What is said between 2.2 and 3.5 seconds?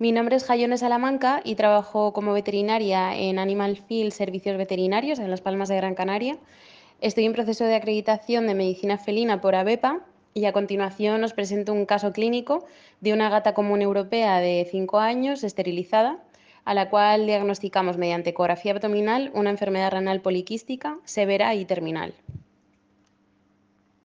veterinaria en